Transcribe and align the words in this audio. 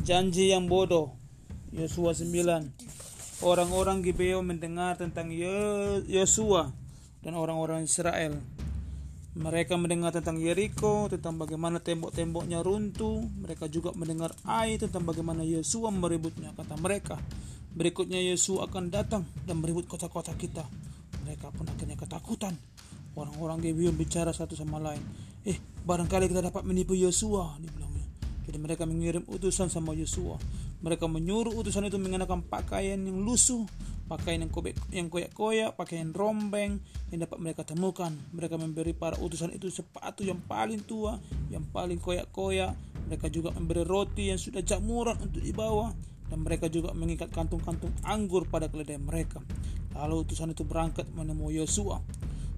Janji 0.00 0.48
yang 0.48 0.64
bodoh. 0.64 1.12
Yosua 1.70 2.16
9. 2.16 2.72
Orang-orang 3.44 4.00
Gibeon 4.00 4.42
mendengar 4.42 4.96
tentang 4.96 5.28
Yo- 5.32 6.02
Yosua 6.08 6.72
dan 7.20 7.36
orang-orang 7.36 7.84
Israel. 7.84 8.40
Mereka 9.30 9.78
mendengar 9.78 10.10
tentang 10.10 10.42
Yeriko, 10.42 11.06
tentang 11.06 11.38
bagaimana 11.38 11.78
tembok-temboknya 11.78 12.64
runtuh. 12.66 13.22
Mereka 13.22 13.70
juga 13.70 13.94
mendengar 13.94 14.34
Ai 14.42 14.80
tentang 14.80 15.06
bagaimana 15.06 15.46
Yosua 15.46 15.94
merebutnya. 15.94 16.50
Kata 16.58 16.74
mereka, 16.80 17.20
berikutnya 17.70 18.18
Yosua 18.18 18.66
akan 18.66 18.90
datang 18.90 19.22
dan 19.46 19.62
merebut 19.62 19.86
kota-kota 19.86 20.34
kita. 20.34 20.66
Mereka 21.22 21.54
pun 21.54 21.68
akhirnya 21.70 21.94
ketakutan. 21.94 22.58
Orang-orang 23.14 23.62
Gibeon 23.62 23.94
bicara 23.94 24.34
satu 24.34 24.58
sama 24.58 24.82
lain. 24.82 25.02
Eh, 25.46 25.56
barangkali 25.86 26.26
kita 26.26 26.50
dapat 26.50 26.66
menipu 26.66 26.98
Yosua, 26.98 27.54
dibilangnya. 27.62 27.89
Jadi 28.50 28.58
mereka 28.58 28.82
mengirim 28.82 29.22
utusan 29.30 29.70
sama 29.70 29.94
Yosua. 29.94 30.34
Mereka 30.82 31.06
menyuruh 31.06 31.54
utusan 31.54 31.86
itu 31.86 32.02
mengenakan 32.02 32.42
pakaian 32.42 32.98
yang 32.98 33.22
lusuh, 33.22 33.62
pakaian 34.10 34.42
yang 34.42 34.50
kobek, 34.50 34.74
yang 34.90 35.06
koyak-koyak, 35.06 35.78
pakaian 35.78 36.10
rombeng 36.10 36.82
yang 37.14 37.18
dapat 37.22 37.38
mereka 37.38 37.62
temukan. 37.62 38.10
Mereka 38.34 38.58
memberi 38.58 38.90
para 38.90 39.14
utusan 39.22 39.54
itu 39.54 39.70
sepatu 39.70 40.26
yang 40.26 40.42
paling 40.50 40.82
tua, 40.82 41.22
yang 41.46 41.62
paling 41.70 42.02
koyak-koyak. 42.02 42.74
Mereka 43.06 43.30
juga 43.30 43.54
memberi 43.54 43.86
roti 43.86 44.34
yang 44.34 44.40
sudah 44.42 44.66
jamuran 44.66 45.14
untuk 45.22 45.46
dibawa 45.46 45.94
dan 46.26 46.42
mereka 46.42 46.66
juga 46.66 46.90
mengikat 46.90 47.30
kantung-kantung 47.30 47.94
anggur 48.02 48.50
pada 48.50 48.66
keledai 48.66 48.98
mereka. 48.98 49.38
Lalu 49.94 50.26
utusan 50.26 50.58
itu 50.58 50.66
berangkat 50.66 51.06
menemui 51.14 51.54
Yosua. 51.54 52.02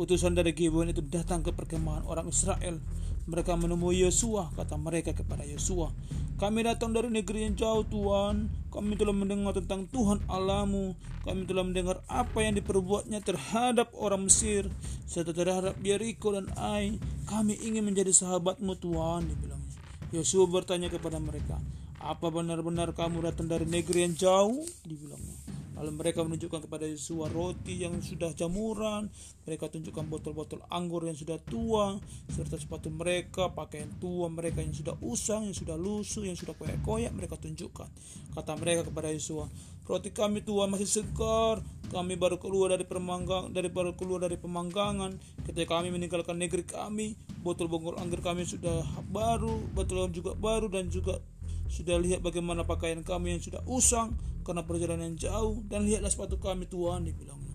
Utusan 0.00 0.32
dari 0.32 0.56
Gibeon 0.56 0.96
itu 0.96 1.04
datang 1.04 1.44
ke 1.44 1.52
perkemahan 1.52 2.08
orang 2.08 2.32
Israel. 2.32 2.80
Mereka 3.24 3.56
menemui 3.56 4.04
Yosua, 4.04 4.52
kata 4.52 4.76
mereka 4.76 5.16
kepada 5.16 5.48
Yosua, 5.48 5.88
"Kami 6.36 6.60
datang 6.60 6.92
dari 6.92 7.08
negeri 7.08 7.48
yang 7.48 7.56
jauh, 7.56 7.80
Tuhan. 7.88 8.52
Kami 8.68 9.00
telah 9.00 9.16
mendengar 9.16 9.56
tentang 9.56 9.88
Tuhan 9.88 10.20
Allahmu. 10.28 10.92
Kami 11.24 11.48
telah 11.48 11.64
mendengar 11.64 12.04
apa 12.04 12.44
yang 12.44 12.60
diperbuatnya 12.60 13.24
terhadap 13.24 13.96
orang 13.96 14.28
Mesir, 14.28 14.68
serta 15.08 15.32
terhadap 15.32 15.72
Yeriko 15.80 16.36
dan 16.36 16.52
Ai. 16.60 17.00
Kami 17.24 17.56
ingin 17.64 17.88
menjadi 17.88 18.12
sahabatmu, 18.12 18.76
Tuhan." 18.76 19.24
Dibilangnya. 19.24 19.72
Yosua 20.12 20.44
bertanya 20.44 20.92
kepada 20.92 21.16
mereka, 21.16 21.56
"Apa 22.04 22.28
benar-benar 22.28 22.92
kamu 22.92 23.24
datang 23.24 23.48
dari 23.48 23.64
negeri 23.64 24.04
yang 24.04 24.14
jauh?" 24.20 24.68
Dibilangnya. 24.84 25.63
Lalu 25.74 25.90
mereka 25.90 26.22
menunjukkan 26.22 26.70
kepada 26.70 26.86
Yosua 26.86 27.26
roti 27.26 27.82
yang 27.82 27.98
sudah 27.98 28.30
jamuran, 28.30 29.10
mereka 29.42 29.66
tunjukkan 29.66 30.06
botol-botol 30.06 30.62
anggur 30.70 31.02
yang 31.02 31.18
sudah 31.18 31.42
tua, 31.42 31.98
serta 32.30 32.54
sepatu 32.54 32.94
mereka, 32.94 33.50
pakaian 33.50 33.90
tua 33.98 34.30
mereka 34.30 34.62
yang 34.62 34.70
sudah 34.70 34.94
usang, 35.02 35.50
yang 35.50 35.56
sudah 35.56 35.74
lusuh, 35.74 36.22
yang 36.22 36.38
sudah 36.38 36.54
koyak-koyak, 36.54 37.10
mereka 37.10 37.34
tunjukkan. 37.42 37.90
Kata 38.38 38.54
mereka 38.54 38.86
kepada 38.86 39.10
Yosua, 39.10 39.50
roti 39.90 40.14
kami 40.14 40.46
tua 40.46 40.70
masih 40.70 40.86
segar, 40.86 41.58
kami 41.90 42.14
baru 42.14 42.38
keluar 42.38 42.78
dari 42.78 42.86
permanggang, 42.86 43.50
dari 43.50 43.66
baru 43.66 43.98
keluar 43.98 44.30
dari 44.30 44.38
pemanggangan, 44.38 45.18
ketika 45.42 45.74
kami 45.74 45.90
meninggalkan 45.90 46.38
negeri 46.38 46.62
kami, 46.62 47.18
botol-botol 47.42 47.98
anggur 47.98 48.22
kami 48.22 48.46
sudah 48.46 48.86
baru, 49.10 49.58
botol 49.74 50.06
juga 50.14 50.38
baru 50.38 50.70
dan 50.70 50.86
juga 50.86 51.18
sudah 51.66 51.98
lihat 51.98 52.22
bagaimana 52.22 52.62
pakaian 52.62 53.02
kami 53.02 53.34
yang 53.34 53.42
sudah 53.42 53.58
usang 53.66 54.14
karena 54.44 54.62
perjalanan 54.62 55.16
jauh. 55.16 55.64
Dan 55.64 55.88
lihatlah 55.88 56.12
sepatu 56.12 56.36
kami 56.36 56.68
Tuhan 56.68 57.08
dibilangnya 57.08 57.54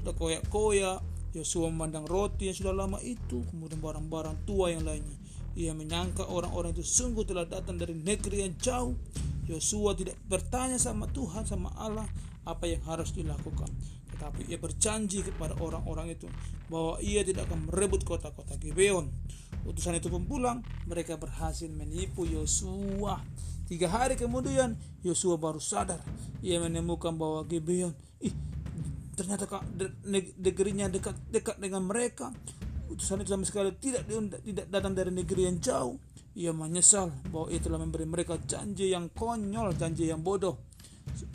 sudah 0.00 0.16
koyak-koyak 0.16 0.98
Yosua 1.36 1.70
memandang 1.70 2.08
roti 2.08 2.50
yang 2.50 2.56
sudah 2.56 2.74
lama 2.74 2.98
itu 3.04 3.46
kemudian 3.52 3.78
barang-barang 3.78 4.48
tua 4.48 4.74
yang 4.74 4.82
lainnya. 4.82 5.14
Ia 5.54 5.76
menyangka 5.76 6.26
orang-orang 6.26 6.74
itu 6.74 6.82
sungguh 6.82 7.22
telah 7.22 7.46
datang 7.46 7.78
dari 7.78 7.94
negeri 7.94 8.42
yang 8.42 8.56
jauh. 8.58 8.96
Yosua 9.46 9.94
tidak 9.94 10.18
bertanya 10.26 10.80
sama 10.80 11.06
Tuhan 11.06 11.46
sama 11.46 11.70
Allah 11.78 12.08
apa 12.42 12.66
yang 12.66 12.82
harus 12.82 13.14
dilakukan. 13.14 13.70
Tetapi 14.10 14.50
ia 14.50 14.58
berjanji 14.58 15.22
kepada 15.22 15.54
orang-orang 15.62 16.18
itu 16.18 16.26
bahwa 16.66 16.98
ia 16.98 17.22
tidak 17.22 17.46
akan 17.46 17.70
merebut 17.70 18.02
kota-kota 18.02 18.58
Gibeon 18.58 19.06
utusan 19.68 20.00
itu 20.00 20.08
pun 20.08 20.24
pulang 20.24 20.64
mereka 20.88 21.20
berhasil 21.20 21.68
menipu 21.68 22.24
Yosua 22.24 23.20
Tiga 23.70 23.86
hari 23.86 24.18
kemudian 24.18 24.74
Yosua 25.06 25.38
baru 25.38 25.62
sadar. 25.62 26.02
Ia 26.42 26.58
menemukan 26.58 27.14
bahwa 27.14 27.46
Gibeon, 27.46 27.94
ih 28.18 28.34
ternyata 29.14 29.46
kak 29.46 29.62
negerinya 30.42 30.90
dekat 30.90 31.14
dekat 31.30 31.62
dengan 31.62 31.86
mereka. 31.86 32.34
Utusan 32.90 33.22
itu 33.22 33.30
sama 33.30 33.46
sekali 33.46 33.70
tidak 33.78 34.10
tidak 34.42 34.66
datang 34.66 34.98
dari 34.98 35.14
negeri 35.14 35.46
yang 35.46 35.62
jauh. 35.62 36.02
Ia 36.34 36.50
menyesal 36.50 37.14
bahwa 37.30 37.46
ia 37.46 37.62
telah 37.62 37.78
memberi 37.78 38.10
mereka 38.10 38.42
janji 38.42 38.90
yang 38.90 39.06
konyol, 39.14 39.70
janji 39.78 40.10
yang 40.10 40.18
bodoh 40.18 40.66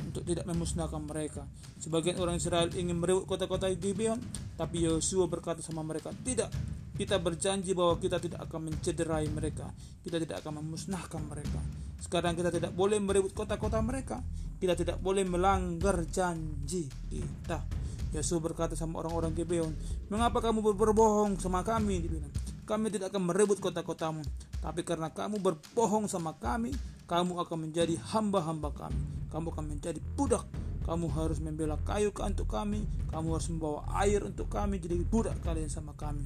untuk 0.03 0.27
tidak 0.27 0.43
memusnahkan 0.43 1.07
mereka. 1.07 1.47
Sebagian 1.79 2.19
orang 2.19 2.35
Israel 2.35 2.67
ingin 2.75 2.99
merebut 2.99 3.31
kota-kota 3.31 3.71
Gibeon, 3.71 4.19
tapi 4.59 4.83
Yosua 4.83 5.31
berkata 5.31 5.63
sama 5.63 5.87
mereka, 5.87 6.11
"Tidak, 6.11 6.51
kita 6.95 7.19
berjanji 7.19 7.75
bahwa 7.75 7.99
kita 7.99 8.23
tidak 8.23 8.47
akan 8.47 8.71
mencederai 8.71 9.27
mereka. 9.27 9.67
Kita 9.99 10.15
tidak 10.15 10.39
akan 10.39 10.63
memusnahkan 10.63 11.21
mereka. 11.27 11.59
Sekarang 11.99 12.39
kita 12.39 12.55
tidak 12.55 12.71
boleh 12.71 13.03
merebut 13.03 13.35
kota-kota 13.35 13.83
mereka. 13.83 14.23
Kita 14.55 14.79
tidak 14.79 15.03
boleh 15.03 15.27
melanggar 15.27 16.07
janji 16.07 16.87
kita. 17.11 17.59
Yesus 18.15 18.39
berkata 18.39 18.79
sama 18.79 19.03
orang-orang 19.03 19.35
Gibeon, 19.35 19.75
"Mengapa 20.07 20.39
kamu 20.39 20.63
berbohong 20.71 21.35
sama 21.35 21.67
kami?" 21.67 21.99
Dibilang, 21.99 22.31
"Kami 22.63 22.87
tidak 22.87 23.11
akan 23.11 23.27
merebut 23.27 23.59
kota-kotamu, 23.59 24.23
tapi 24.63 24.87
karena 24.87 25.11
kamu 25.11 25.43
berbohong 25.43 26.07
sama 26.07 26.31
kami, 26.39 26.71
kamu 27.11 27.43
akan 27.43 27.57
menjadi 27.67 27.99
hamba-hamba 28.15 28.71
kami. 28.71 29.03
Kamu 29.35 29.51
akan 29.51 29.65
menjadi 29.67 29.99
budak. 30.15 30.47
Kamu 30.87 31.11
harus 31.11 31.43
membela 31.43 31.75
kayu 31.83 32.15
untuk 32.15 32.47
kami. 32.47 32.87
Kamu 33.11 33.35
harus 33.35 33.51
membawa 33.51 33.83
air 33.99 34.23
untuk 34.23 34.47
kami. 34.47 34.79
Jadi 34.79 35.03
budak 35.03 35.35
kalian 35.43 35.67
sama 35.67 35.91
kami." 35.99 36.23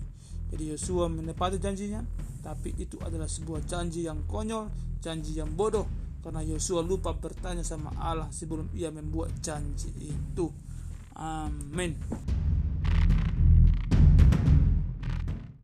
Jadi 0.50 0.64
Yosua 0.74 1.06
menepati 1.08 1.62
janjinya, 1.62 2.02
tapi 2.42 2.74
itu 2.82 2.98
adalah 3.06 3.30
sebuah 3.30 3.64
janji 3.70 4.10
yang 4.10 4.26
konyol, 4.26 4.70
janji 5.00 5.38
yang 5.38 5.54
bodoh 5.54 5.86
karena 6.20 6.44
Yosua 6.44 6.84
lupa 6.84 7.16
bertanya 7.16 7.64
sama 7.64 7.96
Allah 7.96 8.28
sebelum 8.30 8.68
ia 8.76 8.92
membuat 8.92 9.32
janji 9.40 9.88
itu. 10.04 10.52
Amin. 11.16 11.96